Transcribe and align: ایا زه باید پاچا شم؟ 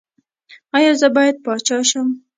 ایا 0.75 0.91
زه 1.01 1.07
باید 1.15 1.35
پاچا 1.45 1.77
شم؟ 1.89 2.07